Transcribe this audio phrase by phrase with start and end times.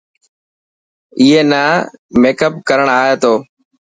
[1.19, 1.63] ائي نا
[2.21, 3.33] ميڪپ ڪرڻ آئي تو.